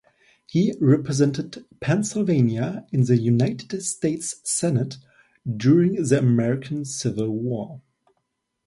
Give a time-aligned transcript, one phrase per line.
[0.47, 4.97] He represented Pennsylvania in the United States Senate
[5.55, 7.83] during the American Civil War.